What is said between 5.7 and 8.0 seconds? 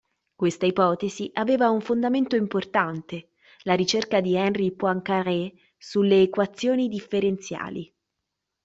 sulle equazioni differenziali.